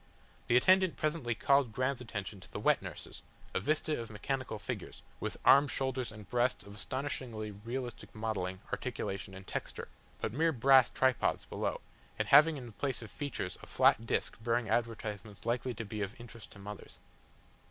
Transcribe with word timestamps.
The 0.47 0.57
attendant 0.57 0.97
presently 0.97 1.35
called 1.35 1.71
Graham's 1.73 2.01
attention 2.01 2.39
to 2.39 2.51
the 2.51 2.59
wet 2.59 2.81
nurses, 2.81 3.21
a 3.53 3.59
vista 3.59 3.99
of 4.01 4.09
mechanical 4.09 4.57
figures, 4.57 5.03
with 5.19 5.37
arms, 5.45 5.69
shoulders, 5.69 6.11
and 6.11 6.27
breasts 6.27 6.63
of 6.63 6.73
astonishingly 6.73 7.51
realistic 7.51 8.15
modelling, 8.15 8.61
articulation, 8.73 9.35
and 9.35 9.45
texture, 9.45 9.89
but 10.19 10.33
mere 10.33 10.53
brass 10.53 10.89
tripods 10.89 11.45
below, 11.45 11.81
and 12.17 12.29
having 12.29 12.57
in 12.57 12.65
the 12.65 12.71
place 12.71 13.03
of 13.03 13.11
features 13.11 13.59
a 13.61 13.67
flat 13.67 14.07
disc 14.07 14.37
bearing 14.43 14.71
advertisements 14.71 15.45
likely 15.45 15.75
to 15.75 15.85
be 15.85 16.01
of 16.01 16.19
interest 16.19 16.49
to 16.49 16.57
mothers. 16.57 16.97